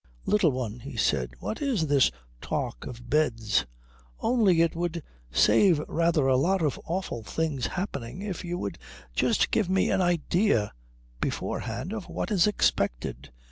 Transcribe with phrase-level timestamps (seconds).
[0.25, 2.09] "Little One," he said, "what is this
[2.41, 3.67] talk of beds?"
[4.19, 8.79] "Only that it would save rather a lot of awful things happening if you would
[9.13, 10.73] just give me an idea
[11.19, 13.31] beforehand of what is expected.